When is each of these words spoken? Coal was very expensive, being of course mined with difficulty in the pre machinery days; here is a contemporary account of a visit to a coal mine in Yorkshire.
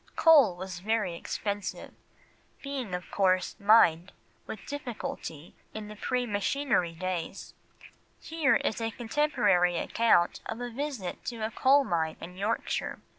Coal 0.15 0.55
was 0.55 0.79
very 0.79 1.13
expensive, 1.13 1.93
being 2.63 2.95
of 2.95 3.11
course 3.11 3.55
mined 3.59 4.11
with 4.47 4.65
difficulty 4.65 5.53
in 5.75 5.89
the 5.89 5.95
pre 5.95 6.25
machinery 6.25 6.93
days; 6.95 7.53
here 8.19 8.55
is 8.55 8.81
a 8.81 8.89
contemporary 8.89 9.77
account 9.77 10.39
of 10.47 10.59
a 10.59 10.71
visit 10.71 11.23
to 11.25 11.41
a 11.45 11.51
coal 11.51 11.83
mine 11.83 12.17
in 12.19 12.35
Yorkshire. 12.35 12.99